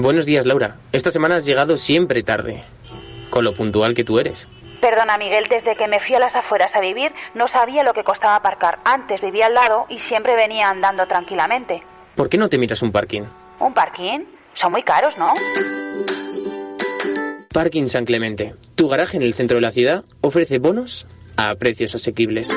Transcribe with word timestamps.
Buenos 0.00 0.24
días, 0.24 0.46
Laura. 0.46 0.76
Esta 0.92 1.10
semana 1.10 1.36
has 1.36 1.44
llegado 1.44 1.76
siempre 1.76 2.22
tarde, 2.22 2.62
con 3.28 3.44
lo 3.44 3.52
puntual 3.52 3.94
que 3.94 4.02
tú 4.02 4.18
eres. 4.18 4.48
Perdona, 4.80 5.18
Miguel, 5.18 5.44
desde 5.50 5.76
que 5.76 5.88
me 5.88 6.00
fui 6.00 6.14
a 6.14 6.18
las 6.18 6.34
afueras 6.34 6.74
a 6.74 6.80
vivir 6.80 7.12
no 7.34 7.48
sabía 7.48 7.84
lo 7.84 7.92
que 7.92 8.02
costaba 8.02 8.34
aparcar. 8.34 8.78
Antes 8.84 9.20
vivía 9.20 9.46
al 9.46 9.54
lado 9.54 9.84
y 9.90 9.98
siempre 9.98 10.34
venía 10.36 10.70
andando 10.70 11.06
tranquilamente. 11.06 11.82
¿Por 12.14 12.30
qué 12.30 12.38
no 12.38 12.48
te 12.48 12.56
miras 12.56 12.80
un 12.80 12.92
parking? 12.92 13.24
¿Un 13.58 13.74
parking? 13.74 14.20
Son 14.54 14.72
muy 14.72 14.82
caros, 14.82 15.18
¿no? 15.18 15.34
Parking 17.52 17.86
San 17.88 18.06
Clemente. 18.06 18.54
Tu 18.76 18.88
garaje 18.88 19.18
en 19.18 19.22
el 19.22 19.34
centro 19.34 19.56
de 19.56 19.60
la 19.60 19.70
ciudad 19.70 20.04
ofrece 20.22 20.58
bonos 20.58 21.06
a 21.36 21.54
precios 21.56 21.94
asequibles. 21.94 22.48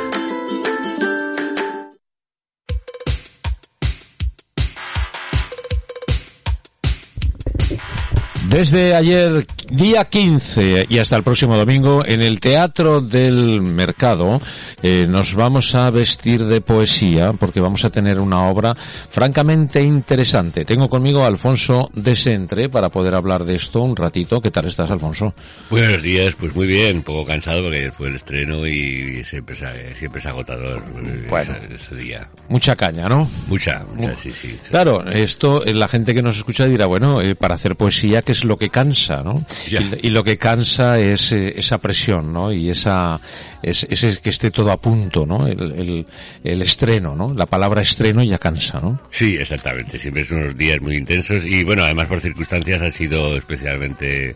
Desde 8.53 8.93
ayer, 8.93 9.47
día 9.73 10.05
15 10.05 10.85
y 10.87 10.99
hasta 10.99 11.17
el 11.17 11.23
próximo 11.23 11.57
domingo, 11.57 12.05
en 12.05 12.21
el 12.21 12.39
Teatro 12.39 13.01
del 13.01 13.61
Mercado, 13.61 14.39
eh, 14.83 15.07
nos 15.07 15.33
vamos 15.33 15.73
a 15.73 15.89
vestir 15.89 16.45
de 16.45 16.61
poesía 16.61 17.33
porque 17.33 17.59
vamos 17.59 17.83
a 17.83 17.89
tener 17.89 18.19
una 18.19 18.45
obra 18.47 18.75
francamente 18.75 19.81
interesante. 19.81 20.63
Tengo 20.63 20.87
conmigo 20.89 21.23
a 21.23 21.27
Alfonso 21.27 21.89
Desentre 21.93 22.69
para 22.69 22.89
poder 22.89 23.15
hablar 23.15 23.45
de 23.45 23.55
esto 23.55 23.81
un 23.81 23.95
ratito. 23.95 24.39
¿Qué 24.41 24.51
tal 24.51 24.65
estás, 24.65 24.91
Alfonso? 24.91 25.33
Buenos 25.71 26.03
días, 26.03 26.35
pues 26.35 26.55
muy 26.55 26.67
bien, 26.67 26.97
un 26.97 27.03
poco 27.03 27.25
cansado 27.25 27.63
porque 27.63 27.91
fue 27.91 28.09
el 28.09 28.15
estreno 28.17 28.67
y 28.67 29.23
siempre 29.23 29.55
es, 29.55 29.97
siempre 29.97 30.19
es 30.19 30.25
agotador 30.27 30.83
Bueno. 31.27 31.55
ese, 31.55 31.75
ese 31.75 31.95
día. 31.95 32.29
Mucha 32.47 32.75
caña, 32.75 33.07
¿no? 33.09 33.27
Mucha, 33.47 33.83
mucha, 33.95 34.15
sí, 34.21 34.31
sí. 34.39 34.59
Claro, 34.69 35.03
esto 35.09 35.65
eh, 35.65 35.73
la 35.73 35.87
gente 35.87 36.13
que 36.13 36.21
nos 36.21 36.37
escucha 36.37 36.65
dirá, 36.65 36.85
bueno, 36.85 37.21
eh, 37.21 37.33
para 37.33 37.55
hacer 37.55 37.75
poesía, 37.75 38.21
¿qué 38.21 38.33
es 38.33 38.43
lo 38.43 38.57
que 38.57 38.69
cansa, 38.69 39.23
no? 39.23 39.43
Y, 39.67 40.07
y 40.07 40.09
lo 40.09 40.23
que 40.23 40.37
cansa 40.37 40.99
es 40.99 41.31
eh, 41.31 41.53
esa 41.55 41.77
presión, 41.77 42.31
¿no? 42.31 42.51
Y 42.51 42.69
esa, 42.69 43.19
es, 43.61 43.85
ese 43.89 44.19
que 44.19 44.29
esté 44.29 44.51
todo 44.51 44.71
a 44.71 44.77
punto, 44.77 45.25
¿no? 45.25 45.47
El, 45.47 45.61
el, 45.73 46.07
el 46.43 46.61
estreno, 46.61 47.15
¿no? 47.15 47.33
La 47.33 47.45
palabra 47.45 47.81
estreno 47.81 48.23
ya 48.23 48.37
cansa, 48.37 48.79
¿no? 48.79 48.99
Sí, 49.09 49.37
exactamente. 49.37 49.97
Siempre 49.97 50.25
son 50.25 50.39
unos 50.39 50.57
días 50.57 50.81
muy 50.81 50.95
intensos 50.95 51.45
y 51.45 51.63
bueno, 51.63 51.83
además 51.83 52.07
por 52.07 52.19
circunstancias 52.19 52.81
han 52.81 52.91
sido 52.91 53.35
especialmente, 53.35 54.35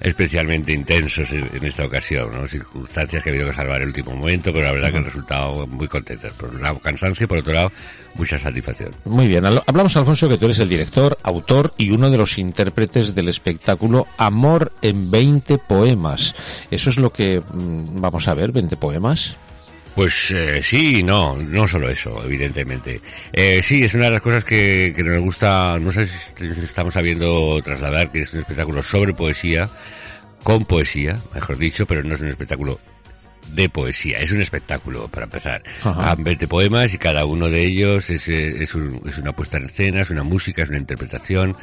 especialmente 0.00 0.72
intensos 0.72 1.30
en, 1.30 1.48
en 1.54 1.64
esta 1.64 1.84
ocasión, 1.86 2.30
¿no? 2.32 2.46
Circunstancias 2.46 3.22
que 3.22 3.30
ha 3.30 3.32
habido 3.32 3.50
que 3.50 3.56
salvar 3.56 3.82
el 3.82 3.88
último 3.88 4.14
momento, 4.14 4.52
pero 4.52 4.66
la 4.66 4.72
verdad 4.72 4.90
que 4.90 4.98
han 4.98 5.04
resultado 5.04 5.66
muy 5.66 5.88
contentos. 5.88 6.32
Por 6.32 6.50
un 6.50 6.62
lado 6.62 6.78
cansancio, 6.78 7.26
por 7.26 7.38
otro 7.38 7.52
lado 7.52 7.72
mucha 8.14 8.38
satisfacción. 8.38 8.90
Muy 9.04 9.28
bien, 9.28 9.46
hablamos 9.46 9.96
Alfonso 9.96 10.28
que 10.28 10.36
tú 10.36 10.46
eres 10.46 10.58
el 10.58 10.68
director, 10.68 11.16
autor 11.22 11.72
y 11.78 11.90
uno 11.90 12.10
de 12.10 12.18
los 12.18 12.36
intérpretes 12.38 13.14
del 13.14 13.28
espectáculo 13.28 14.08
Amor 14.16 14.47
en 14.82 15.10
20 15.10 15.58
poemas. 15.58 16.34
Eso 16.70 16.90
es 16.90 16.96
lo 16.96 17.12
que 17.12 17.40
mm, 17.40 18.00
vamos 18.00 18.28
a 18.28 18.34
ver, 18.34 18.52
20 18.52 18.76
poemas. 18.76 19.36
Pues 19.94 20.30
eh, 20.30 20.62
sí, 20.62 21.02
no, 21.02 21.34
no 21.34 21.66
solo 21.66 21.88
eso, 21.88 22.22
evidentemente. 22.24 23.00
Eh, 23.32 23.60
sí, 23.64 23.82
es 23.82 23.94
una 23.94 24.04
de 24.04 24.12
las 24.12 24.22
cosas 24.22 24.44
que, 24.44 24.92
que 24.94 25.02
nos 25.02 25.20
gusta, 25.20 25.76
no 25.80 25.90
sé 25.90 26.06
si 26.06 26.44
estamos 26.62 26.94
sabiendo 26.94 27.60
trasladar, 27.62 28.12
que 28.12 28.22
es 28.22 28.32
un 28.32 28.40
espectáculo 28.40 28.82
sobre 28.82 29.12
poesía, 29.12 29.68
con 30.44 30.64
poesía, 30.64 31.18
mejor 31.34 31.58
dicho, 31.58 31.84
pero 31.84 32.04
no 32.04 32.14
es 32.14 32.20
un 32.20 32.28
espectáculo 32.28 32.78
de 33.54 33.68
poesía, 33.68 34.18
es 34.18 34.30
un 34.32 34.40
espectáculo, 34.40 35.08
para 35.08 35.24
empezar. 35.24 35.62
Ajá. 35.82 36.12
Han 36.12 36.24
20 36.24 36.46
poemas 36.48 36.92
y 36.94 36.98
cada 36.98 37.24
uno 37.24 37.48
de 37.48 37.64
ellos 37.64 38.08
es, 38.10 38.28
eh, 38.28 38.62
es, 38.62 38.74
un- 38.74 39.00
es 39.06 39.18
una 39.18 39.32
puesta 39.32 39.56
en 39.58 39.64
escena, 39.64 40.00
es 40.02 40.10
una 40.10 40.22
música, 40.22 40.62
es 40.62 40.68
una 40.68 40.78
interpretación. 40.78 41.56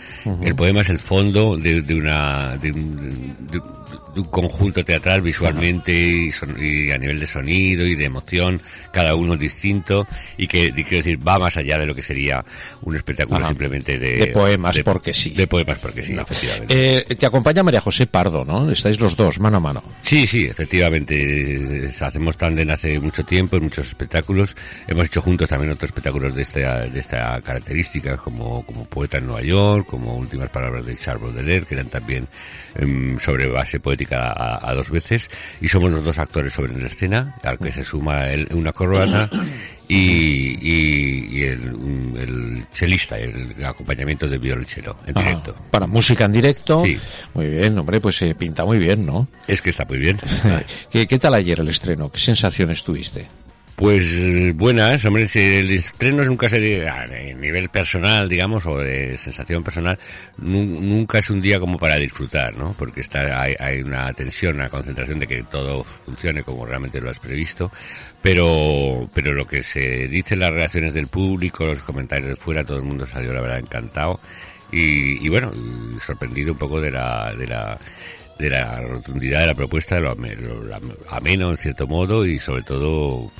El 0.43 0.55
poema 0.55 0.81
es 0.81 0.89
el 0.89 0.99
fondo 0.99 1.57
de, 1.57 1.81
de 1.81 1.95
una, 1.95 2.57
de 2.57 2.71
un, 2.71 3.35
de- 3.51 3.59
de 4.15 4.21
un 4.21 4.27
conjunto 4.29 4.83
teatral 4.83 5.21
visualmente 5.21 5.91
y, 5.93 6.31
son- 6.31 6.55
y 6.59 6.89
a 6.91 6.97
nivel 6.97 7.19
de 7.19 7.27
sonido 7.27 7.85
y 7.85 7.95
de 7.95 8.05
emoción, 8.05 8.61
cada 8.91 9.13
uno 9.15 9.35
distinto 9.35 10.07
y 10.37 10.47
que, 10.47 10.67
y 10.67 10.71
quiero 10.83 10.97
decir, 10.97 11.27
va 11.27 11.37
más 11.37 11.57
allá 11.57 11.77
de 11.77 11.85
lo 11.85 11.93
que 11.93 12.01
sería 12.01 12.43
un 12.81 12.95
espectáculo 12.95 13.45
simplemente 13.47 13.99
de, 13.99 14.17
De 14.17 14.27
poemas, 14.27 14.79
porque 14.83 15.13
sí. 15.13 15.31
De 15.31 15.47
poemas 15.47 15.77
porque 15.79 16.05
sí, 16.05 16.13
efectivamente. 16.13 16.97
Eh, 17.09 17.15
te 17.15 17.25
acompaña 17.25 17.61
María 17.63 17.81
José 17.81 18.07
Pardo, 18.07 18.45
¿no? 18.45 18.69
Estáis 18.71 18.99
los 18.99 19.15
dos, 19.15 19.39
mano 19.39 19.57
a 19.57 19.59
mano. 19.59 19.83
Sí, 20.01 20.25
sí, 20.25 20.45
efectivamente. 20.45 21.15
Eh, 21.75 21.93
Hacemos 21.99 22.37
tándem 22.37 22.69
hace 22.69 22.99
mucho 22.99 23.23
tiempo 23.23 23.57
en 23.57 23.63
muchos 23.63 23.87
espectáculos. 23.87 24.55
Hemos 24.87 25.05
hecho 25.05 25.21
juntos 25.21 25.47
también 25.49 25.71
otros 25.71 25.89
espectáculos 25.89 26.33
de 26.35 26.41
esta, 26.43 26.81
de 26.87 26.99
esta 26.99 27.41
característica, 27.41 28.17
como, 28.17 28.65
como 28.65 28.85
Poeta 28.85 29.17
en 29.17 29.25
Nueva 29.27 29.41
York, 29.41 29.87
como 29.87 30.15
Últimas 30.17 30.49
Palabras 30.49 30.85
de 30.85 30.95
Charles 30.95 31.23
Baudelaire, 31.23 31.65
que 31.65 31.75
eran 31.75 31.87
también 31.89 32.27
em, 32.75 33.17
sobre 33.19 33.47
base 33.47 33.79
poética 33.79 34.33
a, 34.35 34.73
dos 34.73 34.89
veces. 34.89 35.29
Y 35.61 35.67
somos 35.67 35.91
los 35.91 36.03
dos 36.03 36.17
actores 36.17 36.53
sobre 36.53 36.77
la 36.79 36.87
escena, 36.87 37.35
al 37.43 37.57
que 37.59 37.71
se 37.71 37.83
suma 37.83 38.27
el- 38.29 38.47
una 38.53 38.71
corbata 38.71 39.29
y, 39.87 40.57
y, 40.61 41.27
y 41.31 41.43
el, 41.43 41.63
el 42.17 42.65
chelista, 42.73 43.17
el 43.17 43.63
acompañamiento 43.63 44.27
de 44.27 44.37
violonchelo 44.37 44.97
en 45.05 45.13
directo. 45.13 45.55
Para 45.71 45.87
música 45.87 46.25
en 46.25 46.31
directo. 46.31 46.83
Sí. 46.85 46.97
Muy 47.33 47.47
bien, 47.47 47.77
hombre, 47.77 47.99
pues 48.01 48.17
se 48.17 48.33
pinta 48.35 48.65
muy 48.65 48.77
bien, 48.79 49.05
¿no? 49.05 49.27
Es 49.47 49.61
que 49.61 49.69
está 49.69 49.85
muy 49.85 49.99
bien. 49.99 50.19
¿Qué, 50.89 51.07
qué 51.07 51.19
tal 51.19 51.33
ayer 51.33 51.59
el 51.59 51.69
estreno? 51.69 52.11
¿Qué 52.11 52.19
sensaciones 52.19 52.83
tuviste? 52.83 53.27
Pues 53.75 54.09
eh, 54.13 54.53
buenas, 54.55 55.03
hombre, 55.03 55.27
si 55.27 55.39
el 55.39 55.69
estreno 55.69 56.23
nunca 56.23 56.47
se 56.47 56.87
a 56.87 57.07
nivel 57.07 57.67
personal, 57.67 58.29
digamos, 58.29 58.65
o 58.65 58.77
de 58.77 59.17
sensación 59.17 59.65
personal, 59.65 59.99
nu- 60.37 60.79
nunca 60.79 61.19
es 61.19 61.29
un 61.29 61.41
día 61.41 61.59
como 61.59 61.77
para 61.77 61.97
disfrutar, 61.97 62.55
¿no? 62.55 62.73
Porque 62.79 63.01
está, 63.01 63.41
hay, 63.41 63.53
hay 63.59 63.81
una 63.81 64.13
tensión, 64.13 64.55
una 64.55 64.69
concentración 64.69 65.19
de 65.19 65.27
que 65.27 65.43
todo 65.43 65.83
funcione 65.83 66.41
como 66.43 66.65
realmente 66.65 67.01
lo 67.01 67.09
has 67.09 67.19
previsto, 67.19 67.69
pero, 68.21 69.09
pero 69.13 69.33
lo 69.33 69.45
que 69.45 69.61
se 69.61 70.07
dice 70.07 70.37
las 70.37 70.51
reacciones 70.51 70.93
del 70.93 71.07
público, 71.07 71.65
los 71.65 71.81
comentarios 71.81 72.29
de 72.29 72.35
fuera, 72.37 72.63
todo 72.63 72.77
el 72.77 72.83
mundo 72.83 73.05
salió, 73.05 73.33
la 73.33 73.41
verdad, 73.41 73.59
encantado 73.59 74.21
y, 74.71 75.21
y 75.25 75.27
bueno, 75.27 75.51
sorprendido 76.05 76.53
un 76.53 76.59
poco 76.59 76.79
de 76.79 76.91
la, 76.91 77.33
de 77.37 77.45
la, 77.47 77.77
de 78.39 78.49
la 78.49 78.79
rotundidad 78.79 79.41
de 79.41 79.47
la 79.47 79.53
propuesta, 79.53 79.99
lo, 79.99 80.15
lo- 80.15 80.63
lo 80.63 80.79
ameno 81.09 81.51
en 81.51 81.57
cierto 81.57 81.87
modo 81.87 82.25
y 82.25 82.39
sobre 82.39 82.61
todo 82.63 83.33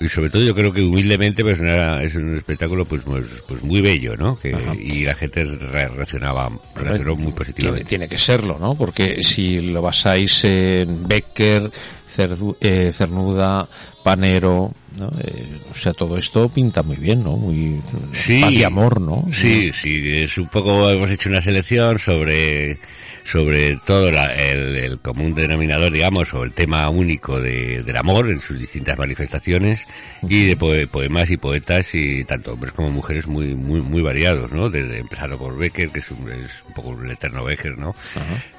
y 0.00 0.08
sobre 0.08 0.28
todo 0.30 0.42
yo 0.42 0.54
creo 0.54 0.72
que 0.72 0.82
humildemente 0.82 1.42
pues 1.42 1.58
es 1.60 2.14
un 2.16 2.36
espectáculo 2.36 2.84
pues 2.84 3.02
pues, 3.04 3.24
pues 3.46 3.62
muy 3.62 3.80
bello 3.80 4.16
no 4.16 4.36
que, 4.36 4.54
y 4.80 5.04
la 5.04 5.14
gente 5.14 5.44
re- 5.44 5.88
reaccionaba 5.88 6.50
reaccionó 6.74 7.14
muy 7.14 7.24
Tiene, 7.26 7.36
positivamente 7.36 7.88
tiene 7.88 8.08
que 8.08 8.18
serlo, 8.18 8.58
¿no? 8.58 8.74
Porque 8.74 9.22
si 9.22 9.60
lo 9.60 9.80
basáis 9.82 10.44
en 10.44 11.06
Becker, 11.06 11.70
Cerdu- 12.14 12.56
eh, 12.60 12.90
Cernuda, 12.92 13.68
Panero, 14.02 14.72
¿no? 14.98 15.10
Eh, 15.20 15.46
o 15.72 15.74
sea, 15.76 15.92
todo 15.92 16.16
esto 16.18 16.48
pinta 16.48 16.82
muy 16.82 16.96
bien, 16.96 17.22
¿no? 17.22 17.36
Muy 17.36 17.80
Sí. 18.12 18.40
paz 18.40 18.52
y 18.52 18.62
amor, 18.62 19.00
¿no? 19.00 19.26
Sí, 19.32 19.70
sí, 19.72 20.02
es 20.22 20.36
un 20.38 20.48
poco, 20.48 20.88
hemos 20.90 21.10
hecho 21.10 21.28
una 21.28 21.40
selección 21.42 21.98
sobre, 21.98 22.78
sobre 23.24 23.76
todo 23.86 24.10
la- 24.10 24.34
el, 24.34 24.76
el 24.76 24.98
común 25.00 25.34
denominador, 25.34 25.90
digamos, 25.92 26.32
o 26.34 26.44
el 26.44 26.52
tema 26.52 26.88
único 26.90 27.40
de, 27.40 27.82
del 27.82 27.96
amor 27.96 28.30
en 28.30 28.40
sus 28.40 28.58
distintas 28.58 28.98
manifestaciones 28.98 29.80
y 30.22 30.44
de 30.46 30.56
poe- 30.58 30.86
poemas 30.86 31.30
y 31.30 31.36
poetas 31.36 31.94
y 31.94 32.24
tanto 32.24 32.52
hombres 32.52 32.72
como 32.72 32.90
mujeres 32.90 33.26
muy, 33.26 33.54
muy, 33.54 33.80
muy 33.80 34.02
variados, 34.02 34.52
¿no? 34.52 34.68
Desde, 34.70 34.98
empezando 34.98 35.38
por 35.38 35.56
Becker, 35.56 35.90
que 35.90 36.00
es 36.00 36.10
un, 36.10 36.30
es 36.30 36.62
un 36.68 36.74
poco 36.74 37.00
el 37.02 37.10
eterno 37.10 37.44
Becker, 37.44 37.76
¿no? 37.78 37.94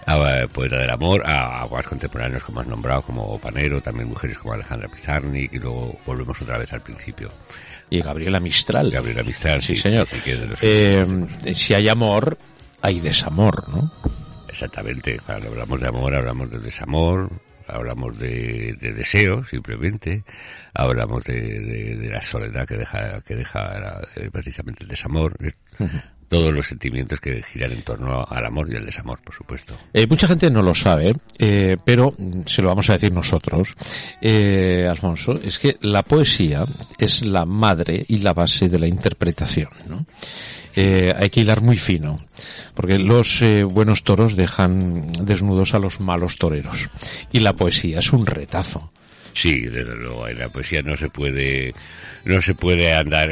A, 0.08 0.48
poeta 0.54 0.78
del 0.78 0.90
amor, 0.92 1.24
a, 1.26 1.62
a 1.64 1.68
más 1.68 1.86
contemporáneos 1.88 2.44
como 2.44 2.60
has 2.62 2.68
nombrado, 2.68 3.02
como 3.02 3.40
Panero, 3.40 3.81
también 3.81 4.08
mujeres 4.08 4.38
como 4.38 4.54
Alejandra 4.54 4.88
Pizarnik 4.88 5.52
y 5.54 5.58
luego 5.60 5.98
volvemos 6.06 6.25
otra 6.42 6.57
vez 6.57 6.72
al 6.74 6.81
principio. 6.81 7.30
Y 7.89 8.01
Gabriela 8.01 8.39
Mistral. 8.39 8.89
Gabriela 8.92 9.24
Mistral, 9.24 9.62
Sí, 9.62 9.75
sí, 9.75 9.81
señor. 9.83 10.07
los- 10.50 10.60
Eh, 10.62 11.06
si 11.54 11.74
hay 11.74 11.88
amor, 11.88 12.38
hay 12.81 13.00
desamor, 13.00 13.68
¿no? 13.69 13.92
Exactamente, 14.48 15.19
cuando 15.25 15.50
hablamos 15.50 15.81
de 15.81 15.88
amor 15.88 16.16
hablamos 16.16 16.50
de 16.50 16.60
desamor, 16.60 17.30
hablamos 17.68 18.18
de, 18.18 18.74
de 18.80 18.94
deseo, 18.94 19.44
simplemente, 19.44 20.24
hablamos 20.74 21.24
de, 21.25 21.42
de, 21.60 21.95
de 21.98 22.10
la 22.10 22.22
soledad 22.22 22.66
que 22.68 22.78
deja, 22.78 23.21
que 23.21 23.36
deja 23.36 24.01
eh, 24.16 24.30
precisamente 24.31 24.83
el 24.83 24.89
desamor, 24.89 25.36
todos 26.27 26.54
los 26.54 26.68
sentimientos 26.68 27.19
que 27.19 27.44
giran 27.44 27.72
en 27.72 27.81
torno 27.81 28.25
al 28.27 28.45
amor 28.45 28.72
y 28.72 28.75
al 28.75 28.86
desamor, 28.86 29.19
por 29.22 29.36
supuesto. 29.36 29.75
Eh, 29.94 30.07
mucha 30.07 30.27
gente 30.27 30.50
no 30.50 30.62
lo 30.62 30.74
sabe, 30.74 31.16
eh, 31.38 31.77
pero 31.83 32.16
se 32.45 32.62
lo 32.62 32.69
vamos 32.69 32.89
a 32.89 32.94
decir 32.94 33.12
nosotros, 33.12 33.74
eh, 34.22 34.88
Alfonso, 34.89 35.33
es 35.33 35.60
que 35.60 35.77
la 35.81 36.04
poesía 36.04 36.66
es 36.98 37.24
la 37.24 37.45
madre 37.45 38.06
y 38.07 38.18
la 38.18 38.33
base 38.33 38.69
de 38.69 38.80
la 38.80 38.88
interpretación, 38.88 39.69
¿no? 39.88 40.06
Eh, 40.75 41.13
hay 41.16 41.30
que 41.30 41.39
hilar 41.39 41.62
muy 41.62 41.77
fino, 41.77 42.19
porque 42.74 43.00
los 43.00 43.42
eh, 43.42 43.63
buenos 43.63 44.04
toros 44.04 44.36
dejan 44.36 45.10
desnudos 45.24 45.74
a 45.74 45.80
los 45.80 46.01
malos 46.01 46.38
toreros. 46.38 46.89
Y 47.31 47.39
la 47.39 47.54
poesía 47.54 48.00
es 48.00 48.12
un 48.12 48.25
retazo. 48.25 48.92
Sí, 49.36 49.62
desde 49.68 49.94
luego, 49.96 50.28
en 50.30 50.40
la 50.40 50.48
poesía 50.50 50.82
no 50.82 50.96
se 50.96 51.10
puede, 51.10 51.74
no 52.24 52.42
se 52.42 52.56
puede 52.56 52.94
andar, 52.96 53.30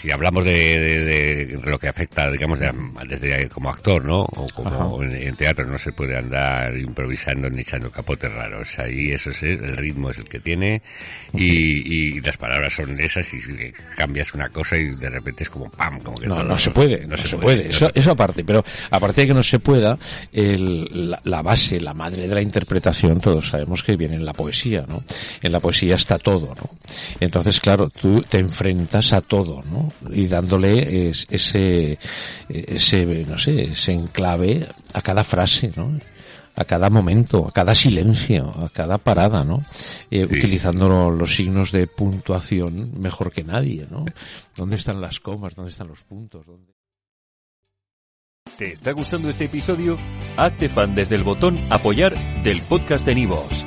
si 0.00 0.10
hablamos 0.10 0.44
de, 0.44 0.52
de- 0.78 1.46
de 1.46 1.60
lo 1.70 1.78
que 1.78 1.88
afecta, 1.88 2.30
digamos, 2.30 2.60
de- 2.60 2.70
desde 3.08 3.48
como 3.48 3.70
actor, 3.70 4.04
¿no? 4.04 4.20
O 4.24 4.46
como 4.54 5.02
en, 5.02 5.16
en 5.16 5.34
teatro, 5.34 5.64
no 5.64 5.78
se 5.78 5.92
puede 5.92 6.18
andar 6.18 6.76
improvisando 6.76 7.48
ni 7.48 7.62
echando 7.62 7.90
capotes 7.90 8.30
raros. 8.32 8.78
Ahí 8.78 9.12
eso 9.12 9.30
es, 9.30 9.42
el 9.42 9.76
ritmo 9.78 10.10
es 10.10 10.18
el 10.18 10.28
que 10.28 10.40
tiene 10.40 10.82
y, 11.32 12.16
y 12.16 12.20
las 12.20 12.36
palabras 12.36 12.74
son 12.74 13.00
esas 13.00 13.26
y 13.32 13.40
cambias 13.96 14.32
una 14.34 14.50
cosa 14.50 14.76
y 14.76 14.90
de 14.94 15.08
repente 15.08 15.44
es 15.44 15.50
como 15.50 15.70
pam, 15.70 16.00
como 16.00 16.16
que 16.18 16.26
No, 16.26 16.42
no 16.42 16.58
se 16.58 16.70
puede, 16.70 17.06
no, 17.06 17.16
se, 17.16 17.36
puede. 17.38 17.68
Eso, 17.68 17.90
eso 17.94 18.10
aparte, 18.10 18.44
pero 18.44 18.62
aparte 18.90 19.22
de 19.22 19.28
que 19.28 19.34
no 19.34 19.42
se 19.42 19.58
pueda, 19.58 19.98
el- 20.34 21.08
la, 21.10 21.18
la 21.24 21.40
base, 21.40 21.80
la 21.80 21.94
madre 21.94 22.28
de 22.28 22.34
la 22.34 22.42
interpretación, 22.42 23.20
todos 23.22 23.48
sabemos 23.48 23.82
que 23.82 23.96
viene 23.96 24.16
en 24.16 24.24
la 24.26 24.33
poesía, 24.34 24.84
¿no? 24.86 25.02
En 25.40 25.50
la 25.52 25.60
poesía 25.60 25.94
está 25.94 26.18
todo, 26.18 26.54
¿no? 26.54 26.68
Entonces, 27.20 27.58
claro, 27.60 27.88
tú 27.88 28.20
te 28.22 28.38
enfrentas 28.38 29.14
a 29.14 29.22
todo, 29.22 29.62
¿no? 29.62 29.90
Y 30.12 30.26
dándole 30.26 31.08
es- 31.08 31.26
ese, 31.30 31.98
ese, 32.50 33.06
no 33.26 33.38
sé, 33.38 33.62
ese 33.70 33.92
enclave 33.92 34.66
a 34.92 35.00
cada 35.00 35.24
frase, 35.24 35.72
¿no? 35.74 35.98
a 36.56 36.64
cada 36.64 36.88
momento, 36.88 37.48
a 37.48 37.50
cada 37.50 37.74
silencio, 37.74 38.48
a 38.48 38.68
cada 38.68 38.96
parada, 38.98 39.42
¿no? 39.42 39.64
Eh, 40.08 40.22
Utilizando 40.24 41.10
los 41.10 41.34
signos 41.34 41.72
de 41.72 41.88
puntuación 41.88 42.92
mejor 43.00 43.32
que 43.32 43.42
nadie, 43.42 43.88
¿no? 43.90 44.04
¿Dónde 44.56 44.76
están 44.76 45.00
las 45.00 45.18
comas? 45.18 45.56
¿Dónde 45.56 45.72
están 45.72 45.88
los 45.88 46.02
puntos? 46.04 46.46
¿Dónde- 46.46 46.72
¿Te 48.56 48.72
está 48.72 48.92
gustando 48.92 49.28
este 49.30 49.46
episodio? 49.46 49.98
Hazte 50.36 50.68
fan 50.68 50.94
desde 50.94 51.16
el 51.16 51.24
botón 51.24 51.58
Apoyar 51.72 52.14
del 52.44 52.60
podcast 52.62 53.04
de 53.04 53.16
Nivos. 53.16 53.66